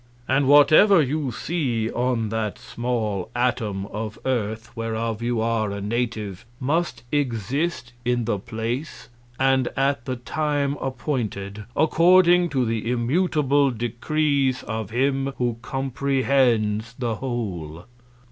[0.27, 6.43] And whatever you see on that small Atom of Earth, whereof you are a Native,
[6.59, 9.09] must exist in the Place,
[9.39, 17.17] and at the Time appointed, according to the immutable Decrees of him who comprehends the
[17.17, 17.85] Whole.